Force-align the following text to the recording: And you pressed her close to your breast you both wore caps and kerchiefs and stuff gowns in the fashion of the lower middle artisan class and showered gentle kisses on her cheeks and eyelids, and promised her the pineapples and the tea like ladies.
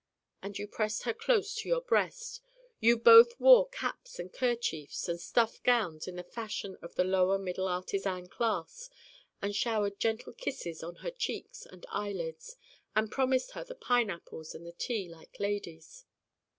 And 0.41 0.57
you 0.57 0.67
pressed 0.67 1.03
her 1.03 1.13
close 1.13 1.53
to 1.57 1.69
your 1.69 1.81
breast 1.83 2.41
you 2.79 2.97
both 2.97 3.39
wore 3.39 3.69
caps 3.69 4.17
and 4.17 4.33
kerchiefs 4.33 5.07
and 5.07 5.21
stuff 5.21 5.61
gowns 5.61 6.07
in 6.07 6.15
the 6.15 6.23
fashion 6.23 6.75
of 6.81 6.95
the 6.95 7.03
lower 7.03 7.37
middle 7.37 7.67
artisan 7.67 8.25
class 8.27 8.89
and 9.43 9.55
showered 9.55 9.99
gentle 9.99 10.33
kisses 10.33 10.81
on 10.81 10.95
her 11.05 11.11
cheeks 11.11 11.67
and 11.67 11.85
eyelids, 11.89 12.55
and 12.95 13.11
promised 13.11 13.51
her 13.51 13.63
the 13.63 13.75
pineapples 13.75 14.55
and 14.55 14.65
the 14.65 14.71
tea 14.71 15.07
like 15.07 15.39
ladies. 15.39 16.03